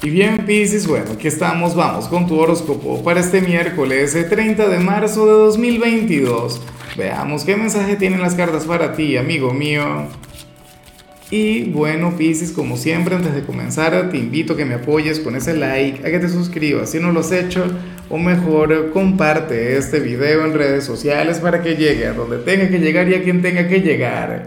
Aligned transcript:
Y 0.00 0.10
bien, 0.10 0.46
Pisces, 0.46 0.86
bueno, 0.86 1.06
aquí 1.14 1.26
estamos, 1.26 1.74
vamos 1.74 2.06
con 2.06 2.28
tu 2.28 2.38
horóscopo 2.38 3.02
para 3.02 3.18
este 3.18 3.40
miércoles 3.40 4.16
30 4.30 4.68
de 4.68 4.78
marzo 4.78 5.26
de 5.26 5.32
2022. 5.32 6.62
Veamos 6.96 7.42
qué 7.42 7.56
mensaje 7.56 7.96
tienen 7.96 8.20
las 8.20 8.36
cartas 8.36 8.64
para 8.64 8.92
ti, 8.92 9.16
amigo 9.16 9.52
mío. 9.52 10.06
Y 11.32 11.64
bueno, 11.64 12.16
Pisces, 12.16 12.52
como 12.52 12.76
siempre, 12.76 13.16
antes 13.16 13.34
de 13.34 13.42
comenzar, 13.42 14.08
te 14.10 14.18
invito 14.18 14.52
a 14.52 14.56
que 14.56 14.64
me 14.64 14.74
apoyes 14.74 15.18
con 15.18 15.34
ese 15.34 15.54
like, 15.54 16.06
a 16.06 16.12
que 16.12 16.20
te 16.20 16.28
suscribas 16.28 16.90
si 16.90 17.00
no 17.00 17.10
lo 17.10 17.18
has 17.18 17.32
hecho, 17.32 17.66
o 18.08 18.18
mejor, 18.18 18.92
comparte 18.92 19.76
este 19.76 19.98
video 19.98 20.46
en 20.46 20.54
redes 20.54 20.84
sociales 20.84 21.40
para 21.40 21.60
que 21.60 21.74
llegue 21.74 22.06
a 22.06 22.12
donde 22.12 22.38
tenga 22.38 22.68
que 22.68 22.78
llegar 22.78 23.08
y 23.08 23.16
a 23.16 23.22
quien 23.24 23.42
tenga 23.42 23.66
que 23.66 23.80
llegar. 23.80 24.46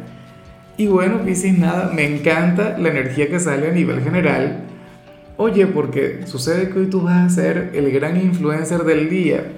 Y 0.77 0.87
bueno, 0.87 1.25
Pisces, 1.25 1.57
nada, 1.57 1.91
me 1.93 2.05
encanta 2.05 2.77
la 2.79 2.87
energía 2.87 3.27
que 3.27 3.41
sale 3.41 3.67
a 3.67 3.73
nivel 3.73 4.01
general 4.01 4.70
Oye, 5.43 5.65
porque 5.65 6.19
sucede 6.27 6.69
que 6.69 6.77
hoy 6.77 6.85
tú 6.85 7.01
vas 7.01 7.25
a 7.25 7.29
ser 7.29 7.71
el 7.73 7.89
gran 7.89 8.15
influencer 8.15 8.83
del 8.83 9.09
día. 9.09 9.53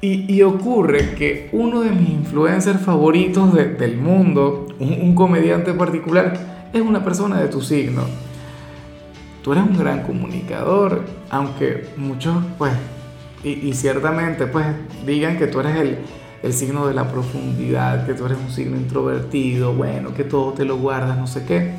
Y, 0.00 0.40
ocurre 0.40 1.14
que 1.16 1.50
uno 1.52 1.82
de 1.82 1.90
mis 1.90 2.08
influencers 2.08 2.80
favoritos 2.80 3.52
del 3.52 3.98
mundo, 3.98 4.68
un, 4.78 5.14
comediante 5.14 5.74
particular, 5.74 6.32
es 6.72 6.80
una 6.80 7.04
persona 7.04 7.38
de 7.42 7.48
tu 7.48 7.60
signo. 7.60 8.04
Tú 9.42 9.52
eres 9.52 9.64
un 9.64 9.76
gran 9.76 10.02
comunicador, 10.02 11.04
aunque 11.28 11.88
muchos, 11.98 12.34
pues, 12.56 12.72
y, 13.44 13.74
ciertamente, 13.74 14.46
pues, 14.46 14.64
digan 15.04 15.36
que 15.36 15.46
tú 15.46 15.60
eres 15.60 15.76
el, 15.76 15.98
el 16.42 16.52
signo 16.54 16.86
de 16.86 16.94
la 16.94 17.06
profundidad, 17.06 18.06
que 18.06 18.14
tú 18.14 18.24
eres 18.24 18.38
un 18.38 18.50
signo 18.50 18.78
introvertido, 18.78 19.74
bueno, 19.74 20.14
que 20.14 20.24
todo 20.24 20.54
te 20.54 20.64
lo 20.64 20.78
guardas, 20.78 21.18
no 21.18 21.26
sé 21.26 21.44
qué. 21.44 21.74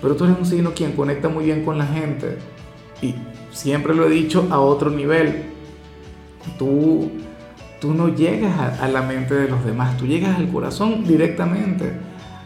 Pero 0.00 0.14
tú 0.14 0.26
eres 0.26 0.38
un 0.38 0.46
signo 0.46 0.74
quien 0.76 0.92
conecta 0.92 1.28
muy 1.28 1.46
bien 1.46 1.64
con 1.64 1.76
la 1.76 1.86
gente 1.86 2.38
y 3.04 3.14
siempre 3.52 3.94
lo 3.94 4.06
he 4.06 4.10
dicho 4.10 4.48
a 4.50 4.60
otro 4.60 4.90
nivel, 4.90 5.44
tú, 6.58 7.10
tú 7.80 7.92
no 7.92 8.08
llegas 8.08 8.80
a, 8.80 8.88
la 8.88 9.02
mente 9.02 9.34
de 9.34 9.48
los 9.48 9.64
demás, 9.64 9.96
tú 9.96 10.06
llegas 10.06 10.38
al 10.38 10.48
corazón 10.48 11.04
directamente, 11.04 11.92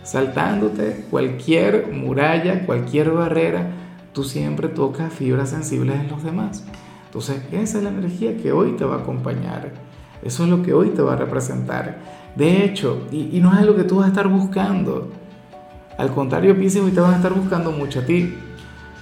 saltándote 0.02 1.04
cualquier 1.10 1.92
muralla, 1.92 2.66
cualquier 2.66 3.10
barrera, 3.10 3.70
tú 4.12 4.24
siempre 4.24 4.68
tocas 4.68 5.12
fibras 5.12 5.50
sensibles 5.50 6.00
en 6.00 6.08
los 6.08 6.24
demás. 6.24 6.64
Entonces, 7.06 7.40
esa 7.52 7.78
es 7.78 7.84
la 7.84 7.90
energía 7.90 8.36
que 8.36 8.52
hoy 8.52 8.72
te 8.72 8.84
va 8.84 8.96
a 8.96 9.00
acompañar. 9.00 9.72
Eso 10.22 10.42
es 10.42 10.50
lo 10.50 10.62
que 10.62 10.74
hoy 10.74 10.88
te 10.88 11.02
va 11.02 11.12
a 11.12 11.16
representar. 11.16 11.98
De 12.34 12.64
hecho, 12.64 13.06
y, 13.10 13.38
no 13.40 13.52
es 13.52 13.58
algo 13.58 13.76
que 13.76 13.84
tú 13.84 13.96
vas 13.96 14.06
a 14.06 14.08
estar 14.08 14.28
buscando. 14.28 15.10
Al 15.96 16.12
contrario, 16.12 16.56
Pisces, 16.58 16.82
hoy 16.82 16.90
te 16.90 17.00
vas 17.00 17.14
a 17.14 17.16
estar 17.16 17.32
buscando 17.32 17.70
mucho 17.70 18.00
a 18.00 18.02
ti. 18.02 18.34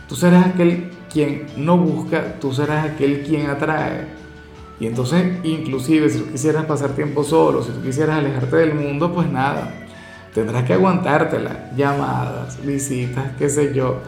Tú 0.08 0.14
serás 0.14 0.47
aquel 0.47 0.91
quien 1.17 1.47
no 1.56 1.78
busca, 1.78 2.39
tú 2.39 2.53
serás 2.53 2.91
aquel 2.91 3.22
quien 3.22 3.48
atrae. 3.48 4.05
Y 4.78 4.86
entonces, 4.86 5.39
inclusive, 5.45 6.11
si 6.11 6.19
tú 6.19 6.31
quisieras 6.31 6.67
pasar 6.67 6.91
tiempo 6.91 7.25
solo, 7.25 7.62
si 7.62 7.73
tú 7.73 7.81
quisieras 7.81 8.19
alejarte 8.19 8.56
del 8.56 8.75
mundo, 8.75 9.11
pues 9.14 9.27
nada, 9.27 9.73
tendrás 10.34 10.64
que 10.64 10.75
aguantártela. 10.75 11.70
Llamadas, 11.75 12.62
visitas, 12.62 13.31
qué 13.39 13.48
sé 13.48 13.73
yo. 13.73 14.00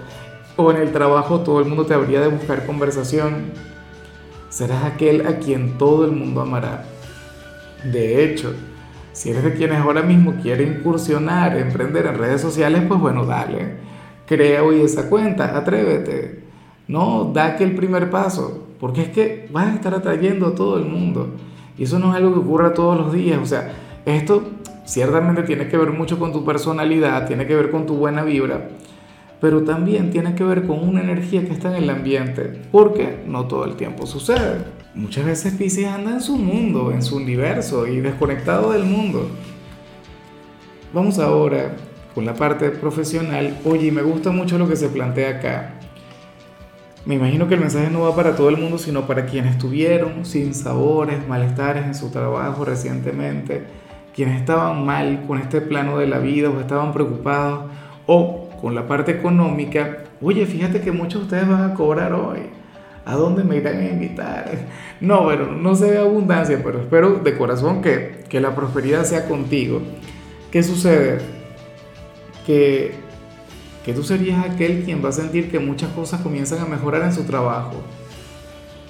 O 0.57 0.71
en 0.71 0.77
el 0.77 0.93
trabajo 0.93 1.41
todo 1.41 1.61
el 1.61 1.65
mundo 1.65 1.87
te 1.87 1.95
habría 1.95 2.21
de 2.21 2.29
buscar 2.29 2.67
conversación. 2.67 3.53
Serás 4.51 4.85
aquel 4.85 5.27
a 5.27 5.39
quien 5.39 5.79
todo 5.79 6.05
el 6.05 6.13
mundo 6.13 6.43
amará. 6.43 6.85
De 7.91 8.23
hecho, 8.23 8.53
si 9.15 9.31
eres 9.31 9.45
de 9.45 9.55
quienes 9.55 9.79
ahora 9.79 10.03
mismo 10.03 10.35
quieren 10.43 10.81
incursionar, 10.81 11.57
emprender 11.57 12.05
en 12.05 12.19
redes 12.19 12.43
sociales, 12.43 12.83
pues 12.87 13.01
bueno, 13.01 13.25
dale 13.25 13.89
crea 14.29 14.63
hoy 14.63 14.83
esa 14.83 15.09
cuenta, 15.09 15.57
atrévete. 15.57 16.48
No, 16.89 17.31
da 17.33 17.57
que 17.57 17.65
el 17.65 17.75
primer 17.75 18.11
paso, 18.11 18.65
porque 18.81 19.03
es 19.03 19.09
que 19.11 19.49
vas 19.53 19.69
a 19.69 19.75
estar 19.75 19.95
atrayendo 19.95 20.47
a 20.47 20.55
todo 20.55 20.79
el 20.79 20.87
mundo. 20.87 21.29
Y 21.77 21.85
eso 21.85 21.99
no 21.99 22.11
es 22.11 22.17
algo 22.17 22.33
que 22.33 22.41
ocurra 22.41 22.75
todos 22.75 22.99
los 22.99 23.13
días. 23.13 23.39
O 23.41 23.47
sea, 23.47 23.73
esto 24.07 24.43
ciertamente 24.85 25.43
tiene 25.43 25.69
que 25.69 25.77
ver 25.77 25.93
mucho 25.93 26.19
con 26.19 26.33
tu 26.33 26.45
personalidad, 26.45 27.27
tiene 27.27 27.47
que 27.47 27.55
ver 27.55 27.71
con 27.71 27.85
tu 27.85 27.97
buena 27.97 28.25
vibra, 28.25 28.71
pero 29.39 29.63
también 29.63 30.11
tiene 30.11 30.35
que 30.35 30.45
ver 30.45 30.67
con 30.67 30.87
una 30.89 31.03
energía 31.03 31.45
que 31.45 31.53
está 31.53 31.77
en 31.77 31.85
el 31.85 31.91
ambiente, 31.91 32.59
porque 32.73 33.23
no 33.27 33.47
todo 33.47 33.67
el 33.67 33.77
tiempo 33.77 34.07
sucede. 34.07 34.65
Muchas 34.95 35.27
veces 35.27 35.55
Pisces 35.55 35.87
anda 35.87 36.13
en 36.13 36.23
su 36.23 36.39
mundo, 36.39 36.91
en 36.91 37.03
su 37.03 37.17
universo 37.17 37.87
y 37.87 38.01
desconectado 38.01 38.73
del 38.73 38.85
mundo. 38.85 39.29
Vamos 40.95 41.19
ahora 41.19 41.77
con 42.15 42.25
la 42.25 42.35
parte 42.35 42.71
profesional, 42.71 43.59
oye, 43.67 43.93
me 43.93 44.03
gusta 44.03 44.31
mucho 44.31 44.57
lo 44.57 44.67
que 44.67 44.75
se 44.75 44.89
plantea 44.89 45.39
acá. 45.39 45.78
Me 47.09 47.15
imagino 47.15 47.49
que 47.49 47.55
el 47.55 47.61
mensaje 47.61 47.89
no 47.89 48.03
va 48.03 48.15
para 48.15 48.37
todo 48.37 48.51
el 48.51 48.59
mundo, 48.59 48.77
sino 48.77 49.07
para 49.07 49.25
quienes 49.25 49.57
tuvieron 49.57 50.27
sin 50.27 50.53
sabores, 50.53 51.27
malestares 51.27 51.87
en 51.87 51.95
su 51.95 52.11
trabajo 52.11 52.67
recientemente, 52.67 53.65
quienes 54.15 54.39
estaban 54.39 54.85
mal 54.85 55.25
con 55.27 55.39
este 55.39 55.63
plano 55.63 55.97
de 55.97 56.07
la 56.07 56.19
vida 56.19 56.51
o 56.51 56.61
estaban 56.61 56.93
preocupados, 56.93 57.71
o 58.07 58.51
con 58.61 58.75
la 58.75 58.87
parte 58.87 59.13
económica, 59.13 60.05
oye, 60.21 60.45
fíjate 60.45 60.83
que 60.83 60.93
muchos 60.93 61.23
de 61.23 61.25
ustedes 61.25 61.49
van 61.49 61.71
a 61.71 61.73
cobrar 61.73 62.13
hoy. 62.13 62.41
¿A 63.07 63.15
dónde 63.15 63.43
me 63.43 63.57
irán 63.57 63.79
a 63.79 63.87
invitar? 63.87 64.51
No, 65.01 65.29
pero 65.29 65.53
no 65.53 65.75
se 65.77 65.91
ve 65.91 65.99
abundancia, 65.99 66.61
pero 66.63 66.81
espero 66.81 67.21
de 67.21 67.39
corazón 67.39 67.81
que, 67.81 68.25
que 68.29 68.39
la 68.39 68.55
prosperidad 68.55 69.05
sea 69.05 69.27
contigo. 69.27 69.81
¿Qué 70.51 70.63
sucede? 70.63 71.21
que, 72.49 72.95
que 73.85 73.93
tú 73.93 74.03
serías 74.03 74.45
aquel 74.45 74.83
quien 74.85 75.05
va 75.05 75.09
a 75.09 75.13
sentir 75.13 75.51
que 75.51 75.59
muchas 75.59 75.91
cosas 75.91 76.21
comienzan 76.21 76.61
a 76.61 76.67
mejorar 76.67 77.03
en 77.03 77.13
su 77.13 77.25
trabajo, 77.25 77.83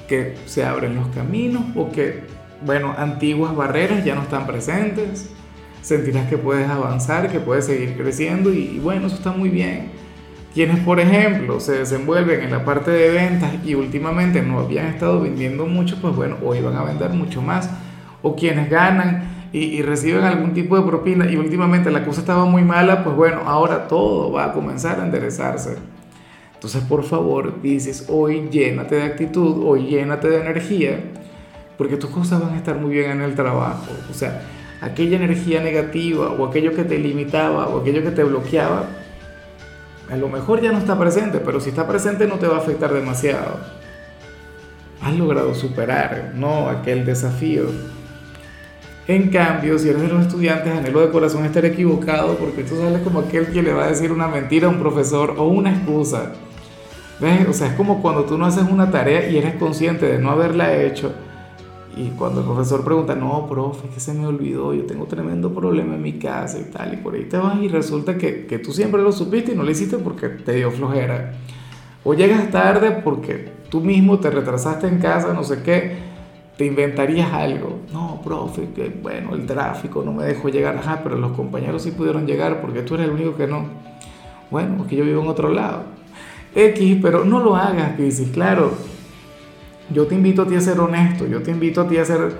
que 0.08 0.36
se 0.46 0.64
abren 0.64 0.96
los 0.96 1.08
caminos 1.08 1.62
o 1.76 1.90
que, 1.90 2.24
bueno, 2.64 2.94
antiguas 2.96 3.54
barreras 3.54 4.04
ya 4.04 4.14
no 4.14 4.22
están 4.22 4.46
presentes, 4.46 5.30
sentirás 5.82 6.28
que 6.28 6.38
puedes 6.38 6.68
avanzar, 6.68 7.30
que 7.30 7.40
puedes 7.40 7.66
seguir 7.66 7.96
creciendo 7.96 8.52
y, 8.52 8.80
bueno, 8.82 9.06
eso 9.06 9.16
está 9.16 9.30
muy 9.30 9.48
bien. 9.48 9.90
Quienes, 10.54 10.80
por 10.80 10.98
ejemplo, 10.98 11.60
se 11.60 11.72
desenvuelven 11.72 12.40
en 12.40 12.50
la 12.50 12.64
parte 12.64 12.90
de 12.90 13.10
ventas 13.10 13.52
y 13.64 13.74
últimamente 13.74 14.42
no 14.42 14.58
habían 14.58 14.86
estado 14.86 15.20
vendiendo 15.20 15.66
mucho, 15.66 15.98
pues 16.00 16.16
bueno, 16.16 16.36
hoy 16.42 16.60
van 16.60 16.76
a 16.76 16.82
vender 16.82 17.10
mucho 17.10 17.42
más. 17.42 17.70
O 18.22 18.34
quienes 18.34 18.68
ganan 18.68 19.37
y, 19.52 19.80
reciben 19.82 20.24
algún 20.24 20.52
tipo 20.52 20.76
de 20.76 20.82
propina 20.82 21.30
y 21.30 21.36
últimamente 21.36 21.90
la 21.90 22.04
cosa 22.04 22.20
estaba 22.20 22.44
muy 22.44 22.62
mala, 22.62 23.02
pues 23.02 23.16
bueno, 23.16 23.42
ahora 23.46 23.88
todo 23.88 24.30
va 24.30 24.46
a 24.46 24.52
comenzar 24.52 25.00
a 25.00 25.04
enderezarse. 25.04 25.76
Entonces, 26.54 26.82
por 26.82 27.04
favor, 27.04 27.62
dices, 27.62 28.06
hoy 28.08 28.48
llénate 28.50 28.96
de 28.96 29.04
actitud, 29.04 29.62
hoy 29.64 29.86
llénate 29.86 30.28
de 30.28 30.40
energía, 30.40 31.00
porque 31.78 31.96
tus 31.96 32.10
cosas 32.10 32.42
van 32.42 32.54
a 32.54 32.56
estar 32.56 32.76
muy 32.76 32.90
bien 32.90 33.10
en 33.12 33.22
el 33.22 33.34
trabajo. 33.34 33.86
O 34.10 34.14
sea, 34.14 34.42
aquella 34.82 35.16
energía 35.16 35.62
negativa 35.62 36.28
o 36.30 36.46
aquello 36.46 36.74
que 36.74 36.84
te 36.84 36.98
limitaba 36.98 37.68
o 37.68 37.80
aquello 37.80 38.02
que 38.02 38.10
te 38.10 38.24
bloqueaba, 38.24 38.86
a 40.10 40.16
lo 40.16 40.28
mejor 40.28 40.60
ya 40.60 40.72
no 40.72 40.78
está 40.78 40.98
presente, 40.98 41.38
pero 41.38 41.60
si 41.60 41.70
está 41.70 41.86
presente 41.86 42.26
no 42.26 42.36
te 42.36 42.46
va 42.46 42.56
a 42.56 42.60
afectar 42.60 42.92
demasiado. 42.92 43.60
Has 45.00 45.16
logrado 45.16 45.54
superar, 45.54 46.32
¿no? 46.34 46.68
Aquel 46.68 47.04
desafío. 47.04 47.66
En 49.08 49.30
cambio, 49.30 49.78
si 49.78 49.88
eres 49.88 50.02
de 50.02 50.08
los 50.08 50.20
estudiantes, 50.26 50.70
anhelo 50.70 51.00
de 51.00 51.10
corazón 51.10 51.42
estar 51.46 51.64
equivocado 51.64 52.36
porque 52.36 52.62
tú 52.62 52.76
sales 52.76 53.00
como 53.00 53.20
aquel 53.20 53.46
que 53.46 53.62
le 53.62 53.72
va 53.72 53.84
a 53.84 53.88
decir 53.88 54.12
una 54.12 54.28
mentira 54.28 54.66
a 54.66 54.70
un 54.70 54.78
profesor 54.78 55.34
o 55.38 55.48
una 55.48 55.70
excusa. 55.70 56.34
¿Ves? 57.18 57.48
O 57.48 57.54
sea, 57.54 57.68
es 57.68 57.72
como 57.72 58.02
cuando 58.02 58.24
tú 58.24 58.36
no 58.36 58.44
haces 58.44 58.64
una 58.70 58.90
tarea 58.90 59.30
y 59.30 59.38
eres 59.38 59.54
consciente 59.54 60.04
de 60.04 60.18
no 60.18 60.30
haberla 60.30 60.76
hecho. 60.76 61.14
Y 61.96 62.10
cuando 62.18 62.40
el 62.40 62.46
profesor 62.46 62.84
pregunta, 62.84 63.14
no, 63.14 63.46
profe, 63.48 63.88
que 63.88 63.98
se 63.98 64.12
me 64.12 64.26
olvidó, 64.26 64.74
yo 64.74 64.84
tengo 64.84 65.06
tremendo 65.06 65.54
problema 65.54 65.94
en 65.94 66.02
mi 66.02 66.18
casa 66.18 66.58
y 66.58 66.70
tal, 66.70 66.92
y 66.92 66.98
por 66.98 67.14
ahí 67.14 67.24
te 67.24 67.38
vas 67.38 67.58
y 67.62 67.68
resulta 67.68 68.18
que, 68.18 68.44
que 68.44 68.58
tú 68.58 68.74
siempre 68.74 69.00
lo 69.00 69.10
supiste 69.10 69.52
y 69.52 69.54
no 69.56 69.62
lo 69.62 69.70
hiciste 69.70 69.96
porque 69.96 70.28
te 70.28 70.52
dio 70.52 70.70
flojera. 70.70 71.32
O 72.04 72.12
llegas 72.12 72.50
tarde 72.50 73.00
porque 73.02 73.52
tú 73.70 73.80
mismo 73.80 74.18
te 74.18 74.28
retrasaste 74.30 74.86
en 74.86 74.98
casa, 74.98 75.32
no 75.32 75.44
sé 75.44 75.62
qué 75.62 76.07
te 76.58 76.66
inventarías 76.66 77.32
algo. 77.32 77.78
No, 77.92 78.20
profe, 78.22 78.68
que 78.74 78.88
bueno, 78.88 79.34
el 79.34 79.46
tráfico 79.46 80.02
no 80.02 80.12
me 80.12 80.24
dejó 80.24 80.48
llegar. 80.48 80.76
Ajá, 80.76 81.00
pero 81.04 81.16
los 81.16 81.32
compañeros 81.32 81.82
sí 81.82 81.92
pudieron 81.92 82.26
llegar 82.26 82.60
porque 82.60 82.82
tú 82.82 82.96
eres 82.96 83.06
el 83.06 83.12
único 83.12 83.36
que 83.36 83.46
no. 83.46 83.64
Bueno, 84.50 84.74
porque 84.76 84.96
yo 84.96 85.04
vivo 85.04 85.22
en 85.22 85.28
otro 85.28 85.50
lado. 85.50 85.84
X, 86.54 86.98
pero 87.00 87.24
no 87.24 87.38
lo 87.38 87.54
hagas, 87.54 87.96
dices, 87.96 88.30
claro, 88.30 88.72
yo 89.90 90.06
te 90.06 90.16
invito 90.16 90.42
a 90.42 90.46
ti 90.48 90.56
a 90.56 90.60
ser 90.60 90.80
honesto, 90.80 91.26
yo 91.26 91.42
te 91.42 91.52
invito 91.52 91.82
a 91.82 91.88
ti 91.88 91.98
a 91.98 92.04
ser, 92.04 92.32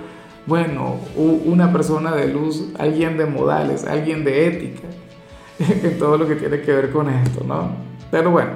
bueno, 0.45 0.97
una 1.15 1.71
persona 1.71 2.13
de 2.13 2.27
luz, 2.27 2.73
alguien 2.77 3.17
de 3.17 3.25
modales, 3.25 3.85
alguien 3.85 4.25
de 4.25 4.47
ética, 4.47 4.87
en 5.59 5.97
todo 5.97 6.17
lo 6.17 6.27
que 6.27 6.35
tiene 6.35 6.59
que 6.61 6.73
ver 6.73 6.91
con 6.91 7.07
esto, 7.07 7.45
¿no? 7.47 7.69
Pero 8.11 8.31
bueno, 8.31 8.51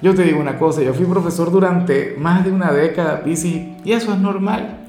yo 0.00 0.14
te 0.14 0.22
digo 0.22 0.40
una 0.40 0.58
cosa, 0.58 0.80
yo 0.82 0.94
fui 0.94 1.04
profesor 1.04 1.50
durante 1.50 2.16
más 2.16 2.44
de 2.44 2.52
una 2.52 2.72
década, 2.72 3.22
y 3.26 3.92
eso 3.92 4.12
es 4.12 4.18
normal. 4.18 4.81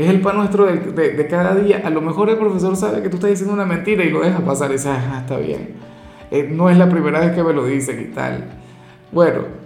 Es 0.00 0.08
el 0.08 0.20
pan 0.20 0.36
nuestro 0.36 0.66
de, 0.66 1.26
cada 1.28 1.54
día. 1.54 1.82
A 1.84 1.90
lo 1.90 2.00
mejor 2.00 2.30
el 2.30 2.38
profesor 2.38 2.76
sabe 2.76 3.02
que 3.02 3.08
tú 3.08 3.16
estás 3.16 3.30
diciendo 3.30 3.54
una 3.54 3.66
mentira 3.66 4.04
y 4.04 4.10
lo 4.10 4.20
deja 4.20 4.40
pasar 4.40 4.70
y 4.70 4.74
dice, 4.74 4.88
ah, 4.88 5.18
está 5.20 5.36
bien. 5.36 5.74
Eh, 6.30 6.48
no 6.50 6.70
es 6.70 6.78
la 6.78 6.88
primera 6.88 7.20
vez 7.20 7.32
que 7.32 7.42
me 7.42 7.52
lo 7.52 7.66
dicen 7.66 8.00
y 8.00 8.14
tal. 8.14 8.44
Bueno, 9.12 9.60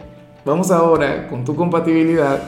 Vamos 0.44 0.70
ahora 0.70 1.26
con 1.28 1.42
tu 1.42 1.56
compatibilidad. 1.56 2.42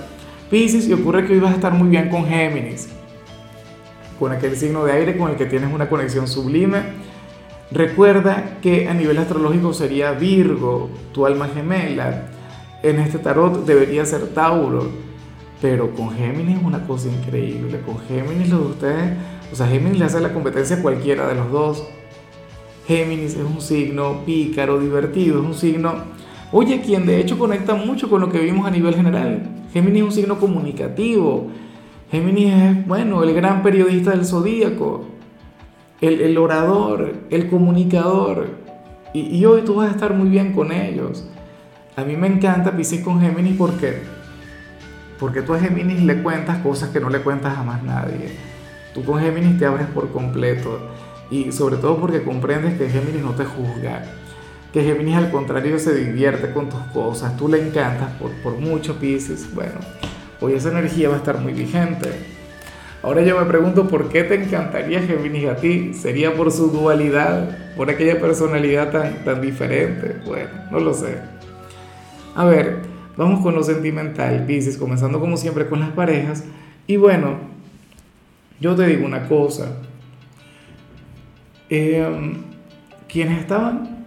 Pisces, 0.50 0.86
y 0.86 0.92
ocurre 0.92 1.26
que 1.26 1.32
hoy 1.32 1.40
vas 1.40 1.52
a 1.52 1.54
estar 1.54 1.72
muy 1.72 1.88
bien 1.88 2.10
con 2.10 2.26
Géminis, 2.26 2.90
con 4.18 4.32
aquel 4.32 4.54
signo 4.54 4.84
de 4.84 4.92
aire 4.92 5.16
con 5.16 5.30
el 5.30 5.36
que 5.36 5.46
tienes 5.46 5.72
una 5.72 5.88
conexión 5.88 6.28
sublime. 6.28 6.82
Recuerda 7.70 8.58
que 8.60 8.86
a 8.86 8.92
nivel 8.92 9.16
astrológico 9.16 9.72
sería 9.72 10.12
Virgo, 10.12 10.90
tu 11.12 11.24
alma 11.24 11.48
gemela. 11.48 12.26
En 12.82 12.98
este 12.98 13.18
tarot 13.18 13.64
debería 13.64 14.04
ser 14.04 14.28
Tauro, 14.34 14.90
pero 15.60 15.90
con 15.92 16.10
Géminis 16.10 16.58
es 16.58 16.64
una 16.64 16.86
cosa 16.86 17.08
increíble. 17.08 17.80
Con 17.84 17.98
Géminis 18.00 18.50
los 18.50 18.60
de 18.60 18.66
ustedes, 18.66 19.16
o 19.52 19.56
sea, 19.56 19.66
Géminis 19.66 19.98
le 19.98 20.04
hace 20.04 20.20
la 20.20 20.32
competencia 20.32 20.76
a 20.76 20.82
cualquiera 20.82 21.28
de 21.28 21.34
los 21.34 21.50
dos. 21.50 21.88
Géminis 22.86 23.34
es 23.34 23.44
un 23.44 23.60
signo 23.60 24.24
pícaro, 24.24 24.78
divertido, 24.78 25.40
es 25.40 25.46
un 25.46 25.54
signo, 25.54 25.94
oye, 26.52 26.80
quien 26.80 27.04
de 27.06 27.20
hecho 27.20 27.38
conecta 27.38 27.74
mucho 27.74 28.08
con 28.08 28.20
lo 28.20 28.30
que 28.30 28.38
vimos 28.38 28.66
a 28.66 28.70
nivel 28.70 28.94
general. 28.94 29.42
Géminis 29.72 30.02
es 30.02 30.04
un 30.04 30.12
signo 30.12 30.38
comunicativo. 30.38 31.48
Géminis 32.10 32.52
es, 32.52 32.86
bueno, 32.86 33.22
el 33.24 33.34
gran 33.34 33.62
periodista 33.62 34.10
del 34.10 34.24
zodíaco, 34.24 35.04
el, 36.00 36.38
orador, 36.38 37.14
el 37.30 37.48
comunicador. 37.48 38.48
Y, 39.12 39.44
hoy 39.46 39.62
tú 39.62 39.76
vas 39.76 39.88
a 39.88 39.92
estar 39.92 40.12
muy 40.14 40.28
bien 40.28 40.52
con 40.52 40.70
ellos. 40.70 41.26
A 41.96 42.04
mí 42.04 42.16
me 42.16 42.26
encanta 42.26 42.76
Pisces 42.76 43.00
con 43.00 43.20
Géminis 43.20 43.56
porque, 43.56 44.02
porque 45.18 45.42
tú 45.42 45.54
a 45.54 45.60
Géminis 45.60 46.02
le 46.02 46.22
cuentas 46.22 46.58
cosas 46.58 46.90
que 46.90 47.00
no 47.00 47.10
le 47.10 47.20
cuentas 47.20 47.56
a 47.56 47.62
más 47.62 47.82
nadie. 47.82 48.30
Tú 48.94 49.04
con 49.04 49.20
Géminis 49.20 49.58
te 49.58 49.66
abres 49.66 49.86
por 49.88 50.10
completo. 50.10 50.80
Y 51.30 51.50
sobre 51.52 51.76
todo 51.76 51.98
porque 51.98 52.22
comprendes 52.22 52.78
que 52.78 52.88
Géminis 52.88 53.22
no 53.22 53.32
te 53.32 53.44
juzga, 53.44 54.04
que 54.72 54.82
Géminis 54.84 55.16
al 55.16 55.30
contrario 55.30 55.78
se 55.78 55.94
divierte 55.94 56.52
con 56.52 56.68
tus 56.68 56.80
cosas, 56.92 57.36
tú 57.36 57.48
le 57.48 57.66
encantas 57.66 58.10
por, 58.12 58.30
por 58.42 58.58
mucho 58.58 58.96
Pisces, 59.00 59.52
bueno, 59.52 59.80
hoy 60.40 60.52
esa 60.52 60.70
energía 60.70 61.08
va 61.08 61.16
a 61.16 61.18
estar 61.18 61.40
muy 61.40 61.52
vigente. 61.52 62.10
Ahora 63.02 63.22
yo 63.22 63.38
me 63.38 63.46
pregunto 63.46 63.88
por 63.88 64.08
qué 64.08 64.22
te 64.24 64.34
encantaría 64.34 65.02
Géminis 65.02 65.48
a 65.48 65.56
ti, 65.56 65.94
sería 65.94 66.34
por 66.34 66.52
su 66.52 66.68
dualidad, 66.68 67.74
por 67.76 67.90
aquella 67.90 68.20
personalidad 68.20 68.92
tan, 68.92 69.24
tan 69.24 69.40
diferente, 69.40 70.20
bueno, 70.24 70.50
no 70.70 70.78
lo 70.78 70.94
sé. 70.94 71.18
A 72.36 72.44
ver, 72.44 72.95
vamos 73.16 73.40
con 73.40 73.54
lo 73.54 73.62
sentimental, 73.62 74.44
Pisces, 74.46 74.76
comenzando 74.76 75.20
como 75.20 75.36
siempre 75.36 75.68
con 75.68 75.80
las 75.80 75.90
parejas, 75.90 76.44
y 76.86 76.96
bueno, 76.96 77.38
yo 78.60 78.74
te 78.74 78.86
digo 78.86 79.04
una 79.04 79.28
cosa, 79.28 79.76
Em, 81.68 82.34
quienes 83.08 83.40
estaban 83.40 84.04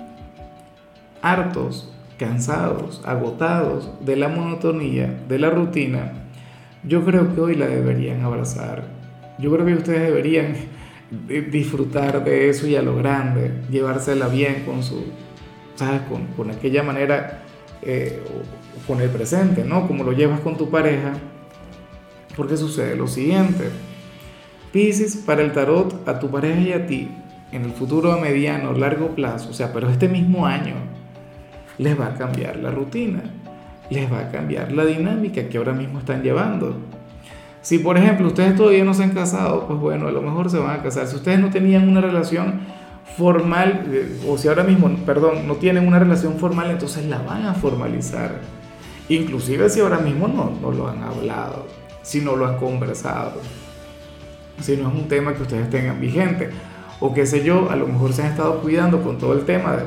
hartos, 1.21 1.93
cansados, 2.17 3.01
agotados 3.05 3.91
de 4.05 4.15
la 4.15 4.29
monotonía, 4.29 5.23
de 5.27 5.39
la 5.39 5.49
rutina, 5.49 6.13
yo 6.85 7.03
creo 7.03 7.35
que 7.35 7.41
hoy 7.41 7.55
la 7.55 7.67
deberían 7.67 8.21
abrazar. 8.21 8.83
Yo 9.39 9.51
creo 9.51 9.65
que 9.65 9.73
ustedes 9.73 10.03
deberían 10.03 10.53
disfrutar 11.51 12.23
de 12.23 12.49
eso 12.49 12.65
y 12.65 12.77
a 12.77 12.81
lo 12.81 12.95
grande, 12.95 13.51
llevársela 13.69 14.29
bien 14.29 14.63
con 14.65 14.81
su, 14.81 15.03
¿sabes? 15.75 16.01
Con, 16.37 16.49
aquella 16.49 16.83
manera, 16.83 17.43
eh, 17.81 18.21
con 18.87 19.01
el 19.01 19.09
presente, 19.09 19.63
¿no? 19.63 19.87
Como 19.87 20.03
lo 20.03 20.11
llevas 20.11 20.39
con 20.41 20.57
tu 20.57 20.69
pareja. 20.69 21.13
Porque 22.35 22.57
sucede 22.57 22.95
lo 22.95 23.07
siguiente. 23.07 23.69
Pisces 24.71 25.17
para 25.17 25.41
el 25.41 25.51
tarot 25.51 26.07
a 26.07 26.19
tu 26.19 26.29
pareja 26.29 26.59
y 26.59 26.73
a 26.73 26.87
ti 26.87 27.09
en 27.51 27.65
el 27.65 27.71
futuro 27.71 28.11
a 28.11 28.17
mediano, 28.17 28.73
largo 28.73 29.15
plazo, 29.15 29.49
o 29.49 29.53
sea, 29.53 29.73
pero 29.73 29.89
este 29.89 30.07
mismo 30.07 30.45
año, 30.45 30.75
les 31.77 31.99
va 31.99 32.07
a 32.07 32.13
cambiar 32.13 32.57
la 32.57 32.71
rutina, 32.71 33.23
les 33.89 34.11
va 34.11 34.19
a 34.19 34.29
cambiar 34.29 34.71
la 34.71 34.85
dinámica 34.85 35.47
que 35.49 35.57
ahora 35.57 35.73
mismo 35.73 35.99
están 35.99 36.21
llevando. 36.21 36.75
Si 37.61 37.79
por 37.79 37.97
ejemplo 37.97 38.27
ustedes 38.27 38.55
todavía 38.55 38.83
no 38.83 38.93
se 38.93 39.03
han 39.03 39.11
casado, 39.11 39.67
pues 39.67 39.79
bueno, 39.79 40.07
a 40.07 40.11
lo 40.11 40.21
mejor 40.21 40.49
se 40.49 40.59
van 40.59 40.79
a 40.79 40.83
casar. 40.83 41.07
Si 41.07 41.15
ustedes 41.15 41.39
no 41.39 41.49
tenían 41.49 41.89
una 41.89 42.01
relación 42.01 42.61
formal, 43.17 43.85
eh, 43.91 44.19
o 44.27 44.37
si 44.37 44.47
ahora 44.47 44.63
mismo, 44.63 44.89
perdón, 45.05 45.47
no 45.47 45.55
tienen 45.55 45.87
una 45.87 45.99
relación 45.99 46.37
formal, 46.37 46.71
entonces 46.71 47.05
la 47.05 47.19
van 47.19 47.45
a 47.45 47.53
formalizar. 47.53 48.39
Inclusive 49.09 49.69
si 49.69 49.79
ahora 49.79 49.99
mismo 49.99 50.27
no, 50.27 50.51
no 50.61 50.71
lo 50.71 50.87
han 50.87 51.03
hablado, 51.03 51.65
si 52.01 52.21
no 52.21 52.35
lo 52.35 52.45
han 52.45 52.57
conversado, 52.57 53.41
si 54.61 54.77
no 54.77 54.89
es 54.89 54.95
un 54.95 55.07
tema 55.07 55.33
que 55.33 55.41
ustedes 55.41 55.69
tengan 55.69 55.99
vigente 55.99 56.49
o 56.99 57.13
qué 57.13 57.25
sé 57.25 57.43
yo, 57.43 57.69
a 57.69 57.75
lo 57.75 57.87
mejor 57.87 58.13
se 58.13 58.23
han 58.23 58.31
estado 58.31 58.59
cuidando 58.61 59.01
con 59.01 59.17
todo 59.17 59.33
el 59.33 59.45
tema 59.45 59.77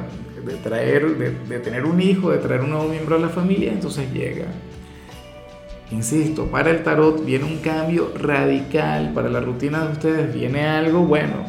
de, 0.44 0.54
traer, 0.54 1.16
de, 1.48 1.58
tener 1.58 1.84
un 1.84 2.00
hijo, 2.00 2.30
de 2.30 2.38
traer 2.38 2.62
un 2.62 2.70
nuevo 2.70 2.88
miembro 2.88 3.16
a 3.16 3.18
la 3.18 3.28
familia, 3.28 3.72
entonces 3.72 4.10
llega. 4.12 4.46
Insisto, 5.90 6.46
para 6.46 6.70
el 6.70 6.82
tarot 6.82 7.22
viene 7.24 7.44
un 7.44 7.58
cambio 7.58 8.12
radical, 8.16 9.12
para 9.14 9.28
la 9.28 9.40
rutina 9.40 9.84
de 9.84 9.92
ustedes 9.92 10.34
viene 10.34 10.66
algo 10.66 11.00
bueno, 11.00 11.44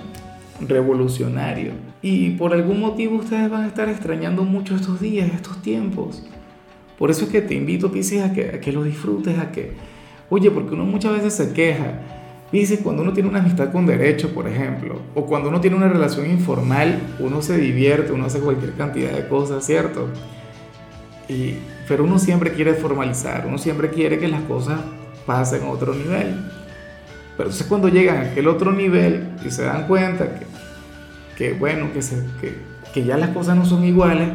revolucionario. 0.61 1.71
Y 2.01 2.31
por 2.31 2.53
algún 2.53 2.79
motivo 2.79 3.17
ustedes 3.17 3.49
van 3.49 3.63
a 3.63 3.67
estar 3.67 3.89
extrañando 3.89 4.43
mucho 4.43 4.75
estos 4.75 4.99
días, 4.99 5.31
estos 5.33 5.61
tiempos. 5.61 6.23
Por 6.97 7.11
eso 7.11 7.25
es 7.25 7.31
que 7.31 7.41
te 7.41 7.55
invito, 7.55 7.91
Pisces, 7.91 8.23
a 8.23 8.33
que, 8.33 8.49
a 8.49 8.59
que 8.59 8.71
lo 8.71 8.83
disfrutes, 8.83 9.37
a 9.39 9.51
que, 9.51 9.73
oye, 10.29 10.51
porque 10.51 10.73
uno 10.73 10.85
muchas 10.85 11.13
veces 11.13 11.33
se 11.33 11.53
queja 11.53 11.99
Dice, 12.53 12.81
cuando 12.83 13.01
uno 13.01 13.13
tiene 13.13 13.29
una 13.29 13.39
amistad 13.39 13.71
con 13.71 13.87
derecho, 13.87 14.31
por 14.31 14.47
ejemplo, 14.47 15.01
o 15.15 15.25
cuando 15.25 15.49
uno 15.49 15.59
tiene 15.59 15.75
una 15.75 15.87
relación 15.87 16.29
informal, 16.29 16.99
uno 17.17 17.41
se 17.41 17.57
divierte, 17.57 18.11
uno 18.11 18.25
hace 18.25 18.39
cualquier 18.41 18.73
cantidad 18.73 19.11
de 19.11 19.27
cosas, 19.27 19.65
¿cierto? 19.65 20.07
Y, 21.27 21.55
pero 21.87 22.03
uno 22.03 22.19
siempre 22.19 22.53
quiere 22.53 22.75
formalizar, 22.75 23.47
uno 23.47 23.57
siempre 23.57 23.89
quiere 23.89 24.19
que 24.19 24.27
las 24.27 24.41
cosas 24.43 24.79
pasen 25.25 25.63
a 25.63 25.69
otro 25.71 25.95
nivel. 25.95 26.45
Pero 27.37 27.49
entonces 27.49 27.67
cuando 27.67 27.89
llegan 27.89 28.17
a 28.17 28.21
aquel 28.31 28.47
otro 28.47 28.71
nivel 28.71 29.29
y 29.45 29.49
se 29.49 29.63
dan 29.63 29.87
cuenta 29.87 30.35
que, 30.35 30.45
que 31.37 31.53
bueno, 31.53 31.91
que, 31.93 32.01
se, 32.01 32.23
que, 32.39 32.57
que 32.93 33.03
ya 33.03 33.17
las 33.17 33.29
cosas 33.29 33.57
no 33.57 33.65
son 33.65 33.83
iguales, 33.83 34.29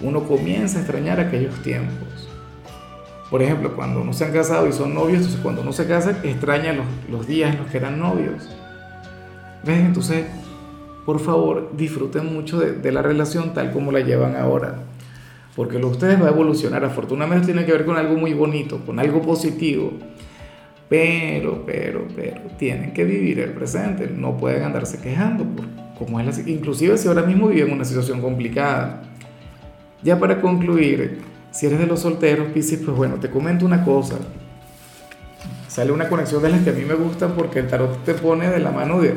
uno 0.00 0.24
comienza 0.24 0.78
a 0.78 0.82
extrañar 0.82 1.18
aquellos 1.20 1.54
tiempos. 1.62 2.28
Por 3.30 3.42
ejemplo, 3.42 3.74
cuando 3.74 4.04
no 4.04 4.12
se 4.12 4.24
han 4.24 4.32
casado 4.32 4.68
y 4.68 4.72
son 4.72 4.94
novios, 4.94 5.16
entonces 5.16 5.40
cuando 5.42 5.64
no 5.64 5.72
se 5.72 5.86
casan, 5.86 6.18
extrañan 6.22 6.76
los, 6.76 6.86
los 7.10 7.26
días 7.26 7.52
en 7.52 7.62
los 7.62 7.70
que 7.70 7.78
eran 7.78 7.98
novios. 7.98 8.48
¿Ves? 9.64 9.80
Entonces, 9.80 10.26
por 11.04 11.18
favor, 11.18 11.70
disfruten 11.76 12.32
mucho 12.32 12.60
de, 12.60 12.72
de, 12.72 12.92
la 12.92 13.02
relación 13.02 13.52
tal 13.54 13.72
como 13.72 13.90
la 13.90 14.00
llevan 14.00 14.36
ahora. 14.36 14.84
Porque 15.56 15.78
lo 15.78 15.86
de 15.88 15.92
ustedes 15.92 16.22
va 16.22 16.26
a 16.26 16.30
evolucionar. 16.30 16.84
Afortunadamente 16.84 17.46
tiene 17.46 17.64
que 17.64 17.72
ver 17.72 17.84
con 17.84 17.96
algo 17.96 18.16
muy 18.16 18.34
bonito, 18.34 18.78
con 18.84 18.98
algo 18.98 19.22
positivo. 19.22 19.92
Pero, 20.88 21.64
pero, 21.64 22.06
pero, 22.14 22.40
tienen 22.58 22.92
que 22.92 23.04
vivir 23.04 23.40
el 23.40 23.50
presente. 23.50 24.08
No 24.14 24.36
pueden 24.36 24.62
andarse 24.62 25.00
quejando. 25.00 25.44
Por, 25.44 25.64
como 25.98 26.20
es 26.20 26.26
la, 26.26 26.50
inclusive 26.50 26.98
si 26.98 27.08
ahora 27.08 27.22
mismo 27.22 27.48
viven 27.48 27.72
una 27.72 27.84
situación 27.84 28.20
complicada. 28.20 29.02
Ya 30.02 30.18
para 30.18 30.40
concluir, 30.40 31.22
si 31.50 31.66
eres 31.66 31.78
de 31.78 31.86
los 31.86 32.00
solteros, 32.00 32.48
Piscis, 32.48 32.80
pues 32.84 32.96
bueno, 32.96 33.16
te 33.16 33.30
comento 33.30 33.64
una 33.64 33.84
cosa. 33.84 34.16
Sale 35.68 35.92
una 35.92 36.08
conexión 36.08 36.42
de 36.42 36.50
las 36.50 36.60
que 36.62 36.70
a 36.70 36.72
mí 36.72 36.84
me 36.84 36.94
gustan 36.94 37.32
porque 37.36 37.60
el 37.60 37.68
tarot 37.68 38.04
te 38.04 38.14
pone 38.14 38.48
de 38.48 38.60
la 38.60 38.70
mano 38.70 39.00
de, 39.00 39.14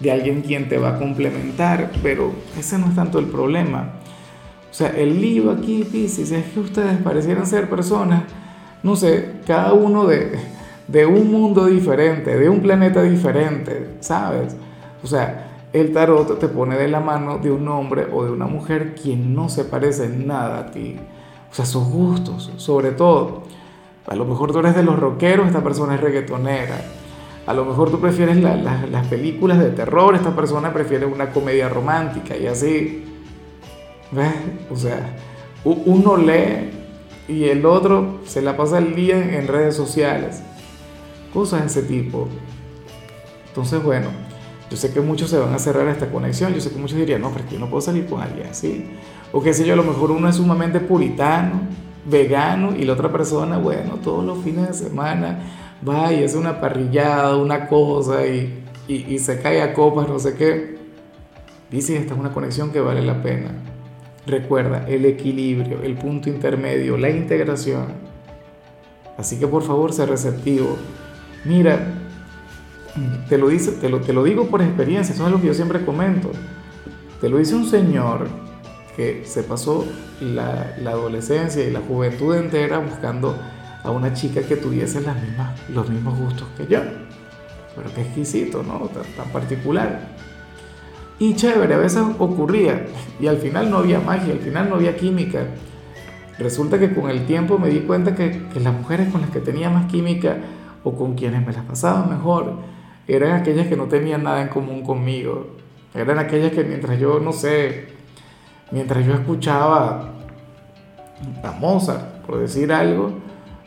de 0.00 0.12
alguien 0.12 0.42
quien 0.42 0.68
te 0.68 0.78
va 0.78 0.96
a 0.96 0.98
complementar, 0.98 1.90
pero 2.02 2.32
ese 2.58 2.78
no 2.78 2.88
es 2.88 2.94
tanto 2.94 3.18
el 3.18 3.26
problema. 3.26 3.92
O 4.70 4.74
sea, 4.74 4.88
el 4.88 5.20
lío 5.20 5.50
aquí, 5.52 5.84
Piscis, 5.84 6.32
es 6.32 6.46
que 6.46 6.60
ustedes 6.60 6.98
parecieran 6.98 7.46
ser 7.46 7.68
personas, 7.70 8.24
no 8.82 8.96
sé, 8.96 9.32
cada 9.46 9.72
uno 9.72 10.06
de, 10.06 10.32
de 10.88 11.06
un 11.06 11.30
mundo 11.30 11.66
diferente, 11.66 12.36
de 12.36 12.48
un 12.48 12.60
planeta 12.60 13.02
diferente, 13.02 13.96
¿sabes? 14.00 14.56
O 15.02 15.06
sea, 15.06 15.68
el 15.72 15.92
tarot 15.92 16.38
te 16.38 16.48
pone 16.48 16.76
de 16.76 16.88
la 16.88 17.00
mano 17.00 17.38
de 17.38 17.50
un 17.50 17.66
hombre 17.68 18.06
o 18.12 18.24
de 18.24 18.30
una 18.30 18.46
mujer 18.46 18.94
quien 18.94 19.34
no 19.34 19.48
se 19.48 19.64
parece 19.64 20.08
nada 20.08 20.58
a 20.58 20.70
ti. 20.70 20.96
O 21.50 21.54
sea, 21.54 21.66
sus 21.66 21.84
gustos, 21.88 22.52
sobre 22.56 22.92
todo. 22.92 23.42
A 24.06 24.14
lo 24.14 24.24
mejor 24.24 24.52
tú 24.52 24.58
eres 24.58 24.74
de 24.76 24.82
los 24.82 24.98
rockeros, 24.98 25.46
esta 25.46 25.62
persona 25.62 25.94
es 25.94 26.00
reggaetonera. 26.00 26.80
A 27.46 27.52
lo 27.52 27.64
mejor 27.64 27.90
tú 27.90 28.00
prefieres 28.00 28.36
las 28.36 29.06
películas 29.08 29.58
de 29.58 29.70
terror, 29.70 30.14
esta 30.14 30.34
persona 30.34 30.72
prefiere 30.72 31.06
una 31.06 31.30
comedia 31.30 31.68
romántica 31.68 32.36
y 32.36 32.46
así. 32.46 33.04
¿Ves? 34.12 34.32
O 34.70 34.76
sea, 34.76 35.14
uno 35.64 36.16
lee 36.16 36.70
y 37.28 37.44
el 37.44 37.66
otro 37.66 38.20
se 38.24 38.42
la 38.42 38.56
pasa 38.56 38.78
el 38.78 38.94
día 38.94 39.18
en 39.18 39.48
redes 39.48 39.74
sociales. 39.74 40.42
Cosas 41.34 41.60
de 41.60 41.66
ese 41.66 41.82
tipo. 41.82 42.28
Entonces, 43.48 43.82
bueno, 43.82 44.08
yo 44.70 44.76
sé 44.76 44.92
que 44.92 45.00
muchos 45.00 45.30
se 45.30 45.38
van 45.38 45.52
a 45.52 45.58
cerrar 45.58 45.86
a 45.88 45.92
esta 45.92 46.10
conexión. 46.10 46.54
Yo 46.54 46.60
sé 46.60 46.70
que 46.70 46.78
muchos 46.78 46.96
dirían, 46.96 47.20
no, 47.20 47.30
pero 47.30 47.44
es 47.44 47.50
que 47.50 47.54
yo 47.54 47.60
no 47.60 47.68
puedo 47.68 47.80
salir 47.80 48.06
con 48.06 48.22
alguien 48.22 48.46
así. 48.46 48.86
O 49.32 49.42
qué 49.42 49.52
sé 49.52 49.66
yo, 49.66 49.74
a 49.74 49.76
lo 49.76 49.82
mejor 49.82 50.10
uno 50.12 50.28
es 50.28 50.36
sumamente 50.36 50.80
puritano, 50.80 51.62
vegano, 52.06 52.74
y 52.76 52.84
la 52.84 52.92
otra 52.92 53.10
persona, 53.10 53.58
bueno, 53.58 53.96
todos 54.02 54.24
los 54.24 54.42
fines 54.42 54.68
de 54.68 54.74
semana 54.74 55.40
va 55.86 56.12
y 56.12 56.24
hace 56.24 56.38
una 56.38 56.60
parrillada, 56.60 57.36
una 57.36 57.68
cosa, 57.68 58.26
y, 58.26 58.64
y, 58.88 59.18
se 59.18 59.40
cae 59.40 59.60
a 59.62 59.74
copas, 59.74 60.08
no 60.08 60.18
sé 60.18 60.34
qué. 60.34 60.78
Dice, 61.70 61.96
esta 61.96 62.14
es 62.14 62.20
una 62.20 62.32
conexión 62.32 62.70
que 62.70 62.80
vale 62.80 63.02
la 63.02 63.22
pena. 63.22 63.50
Recuerda 64.26 64.86
el 64.88 65.04
equilibrio, 65.04 65.82
el 65.82 65.96
punto 65.96 66.28
intermedio, 66.30 66.96
la 66.96 67.10
integración. 67.10 67.86
Así 69.18 69.38
que 69.38 69.46
por 69.46 69.62
favor, 69.62 69.92
sé 69.92 70.06
receptivo. 70.06 70.76
Mira, 71.44 71.78
te 73.28 73.38
lo, 73.38 73.48
dice, 73.48 73.72
te 73.72 73.88
lo, 73.88 74.24
digo 74.24 74.46
por 74.46 74.62
experiencia, 74.62 75.14
eso 75.14 75.26
es 75.26 75.32
lo 75.32 75.40
que 75.40 75.48
yo 75.48 75.54
siempre 75.54 75.84
comento. 75.84 76.30
Te 77.20 77.28
lo 77.28 77.38
dice 77.38 77.54
un 77.54 77.66
señor 77.66 78.28
que 78.96 79.24
se 79.24 79.42
pasó 79.42 79.84
la, 80.20 80.74
adolescencia 80.86 81.66
y 81.66 81.70
la 81.70 81.80
juventud 81.80 82.34
entera 82.36 82.78
buscando 82.78 83.36
a 83.82 83.90
una 83.90 84.12
chica 84.14 84.42
que 84.42 84.56
tuviese 84.56 85.02
los 85.68 85.90
mismos 85.90 86.18
gustos 86.18 86.48
que 86.56 86.66
yo. 86.66 86.80
Pero 87.76 87.92
qué 87.94 88.02
exquisito, 88.02 88.62
¿no? 88.62 88.88
tan 89.16 89.28
particular. 89.32 90.14
Y 91.18 91.34
chévere, 91.34 91.74
a 91.74 91.78
veces 91.78 92.02
ocurría 92.18 92.86
y 93.20 93.26
al 93.28 93.38
final 93.38 93.70
no 93.70 93.78
había 93.78 94.00
magia, 94.00 94.32
al 94.32 94.40
final 94.40 94.68
no 94.68 94.76
había 94.76 94.96
química. 94.96 95.46
Resulta 96.38 96.78
que 96.78 96.92
con 96.92 97.08
el 97.08 97.26
tiempo 97.26 97.58
me 97.58 97.68
di 97.68 97.80
cuenta 97.80 98.14
que, 98.14 98.42
las 98.60 98.74
mujeres 98.74 99.10
con 99.12 99.20
las 99.20 99.30
que 99.30 99.40
tenía 99.40 99.70
más 99.70 99.86
química 99.86 100.38
o 100.84 100.94
con 100.94 101.14
quienes 101.14 101.44
me 101.44 101.52
las 101.52 101.64
pasaba 101.64 102.06
mejor 102.06 102.54
eran 103.06 103.32
aquellas 103.32 103.66
que 103.66 103.76
no 103.76 103.84
tenían 103.84 104.22
nada 104.22 104.40
en 104.42 104.48
común 104.48 104.82
conmigo. 104.82 105.48
Eran 105.94 106.18
aquellas 106.18 106.52
que 106.52 106.64
mientras 106.64 106.98
yo, 106.98 107.20
no 107.20 107.32
sé, 107.32 107.88
mientras 108.70 109.04
yo 109.04 109.14
escuchaba 109.14 110.12
a 111.42 111.52
Mozart, 111.52 112.22
por 112.26 112.38
decir 112.38 112.72
algo, 112.72 113.12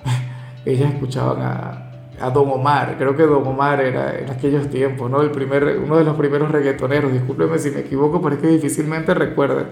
ellas 0.66 0.94
escuchaban 0.94 1.42
a, 1.42 1.92
a 2.20 2.30
Don 2.32 2.50
Omar, 2.50 2.96
creo 2.98 3.16
que 3.16 3.24
Don 3.24 3.46
Omar 3.46 3.80
era 3.80 4.20
en 4.20 4.30
aquellos 4.30 4.70
tiempos, 4.70 5.10
¿no? 5.10 5.22
El 5.22 5.32
primer, 5.32 5.80
uno 5.84 5.98
de 5.98 6.04
los 6.04 6.18
primeros 6.18 6.52
reggaetoneros, 6.52 7.14
discúlpeme 7.14 7.60
si 7.60 7.70
me 7.70 7.82
equivoco, 7.82 8.22
pero 8.22 8.36
es 8.36 8.42
que 8.42 8.48
difícilmente 8.48 9.14
recuerda 9.14 9.68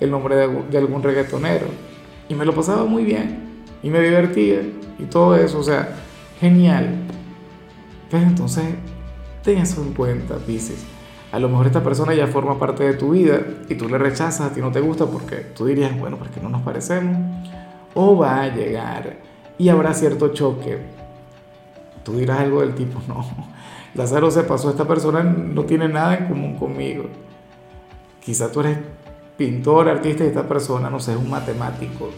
el 0.00 0.10
nombre 0.10 0.34
de, 0.36 0.78
algún 0.78 1.02
reggaetonero. 1.02 1.66
Y 2.28 2.34
me 2.34 2.44
lo 2.44 2.54
pasaba 2.54 2.84
muy 2.84 3.04
bien, 3.04 3.64
y 3.82 3.90
me 3.90 4.00
divertía, 4.00 4.62
y 4.98 5.04
todo 5.04 5.36
eso, 5.36 5.58
o 5.58 5.62
sea, 5.62 5.94
genial. 6.40 6.94
Pero 8.10 8.24
entonces, 8.24 8.64
ten 9.42 9.58
eso 9.58 9.82
en 9.82 9.92
cuenta, 9.92 10.36
Pisces. 10.36 10.84
A 11.32 11.38
lo 11.38 11.48
mejor 11.48 11.66
esta 11.66 11.82
persona 11.82 12.12
ya 12.14 12.26
forma 12.26 12.58
parte 12.58 12.82
de 12.82 12.94
tu 12.94 13.10
vida 13.10 13.40
y 13.68 13.76
tú 13.76 13.88
le 13.88 13.98
rechazas, 13.98 14.50
a 14.50 14.52
ti 14.52 14.60
no 14.60 14.72
te 14.72 14.80
gusta 14.80 15.06
porque 15.06 15.36
tú 15.36 15.66
dirías, 15.66 15.96
bueno, 15.96 16.16
porque 16.16 16.40
no 16.40 16.48
nos 16.48 16.62
parecemos. 16.62 17.16
O 17.94 18.16
va 18.16 18.42
a 18.42 18.48
llegar 18.48 19.18
y 19.58 19.68
habrá 19.68 19.94
cierto 19.94 20.28
choque 20.28 20.78
Tú 22.04 22.16
dirás 22.16 22.40
algo 22.40 22.60
del 22.60 22.74
tipo, 22.74 23.00
no, 23.08 23.24
Lázaro 23.94 24.30
se 24.30 24.42
pasó, 24.44 24.70
esta 24.70 24.86
persona 24.86 25.22
no 25.22 25.64
tiene 25.64 25.88
nada 25.88 26.16
en 26.16 26.26
común 26.26 26.56
conmigo. 26.56 27.04
Quizá 28.24 28.50
tú 28.50 28.60
eres 28.60 28.78
pintor, 29.36 29.88
artista 29.88 30.24
y 30.24 30.28
esta 30.28 30.48
persona, 30.48 30.88
no 30.88 30.98
sé, 30.98 31.12
es 31.12 31.18
un 31.18 31.28
matemático. 31.28 32.10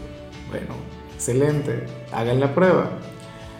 Bueno, 0.49 0.73
excelente, 1.13 1.85
hagan 2.11 2.39
la 2.39 2.53
prueba. 2.53 2.91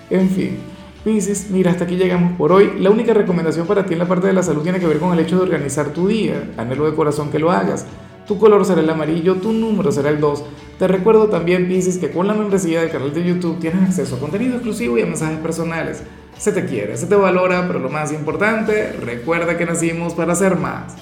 En 0.10 0.30
fin, 0.30 0.58
Pisces, 1.04 1.50
mira, 1.50 1.72
hasta 1.72 1.84
aquí 1.84 1.96
llegamos 1.98 2.38
por 2.38 2.52
hoy. 2.52 2.74
La 2.80 2.90
única 2.90 3.14
recomendación 3.14 3.68
para 3.68 3.86
ti 3.86 3.94
en 3.94 4.00
la 4.00 4.08
parte 4.08 4.28
de 4.28 4.34
la 4.34 4.44
salud 4.44 4.64
tiene 4.64 4.80
que 4.80 4.88
ver 4.88 5.00
con 5.00 5.12
el 5.12 5.20
hecho 5.20 5.36
de 5.36 5.44
organizar 5.44 5.90
tu 5.90 6.08
día. 6.08 6.52
Anhelo 6.58 6.86
de 6.90 6.96
corazón 6.96 7.30
que 7.30 7.40
lo 7.40 7.52
hagas. 7.52 7.86
Tu 8.28 8.38
color 8.38 8.64
será 8.64 8.80
el 8.80 8.90
amarillo, 8.90 9.36
tu 9.36 9.52
número 9.52 9.92
será 9.92 10.10
el 10.10 10.22
2. 10.22 10.44
Te 10.80 10.88
recuerdo 10.88 11.28
también, 11.28 11.68
Pisces, 11.68 11.98
que 11.98 12.10
con 12.10 12.26
la 12.26 12.34
membresía 12.34 12.80
del 12.82 12.90
canal 12.90 13.14
de 13.14 13.24
YouTube 13.24 13.60
tienes 13.60 13.84
acceso 13.84 14.16
a 14.16 14.20
contenido 14.20 14.54
exclusivo 14.56 14.98
y 14.98 15.02
a 15.02 15.06
mensajes 15.06 15.40
personales. 15.40 16.04
Se 16.38 16.54
te 16.54 16.66
quiere, 16.66 16.96
se 16.96 17.08
te 17.08 17.16
valora, 17.16 17.68
pero 17.68 17.80
lo 17.80 17.90
más 17.90 18.14
importante, 18.14 18.94
recuerda 18.94 19.58
que 19.58 19.66
nacimos 19.66 20.14
para 20.14 20.36
ser 20.36 20.56
más. 20.56 20.86